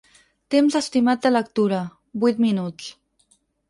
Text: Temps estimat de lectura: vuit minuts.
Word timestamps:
Temps 0.55 0.77
estimat 0.79 1.23
de 1.27 1.33
lectura: 1.35 1.85
vuit 2.25 2.45
minuts. 2.49 2.93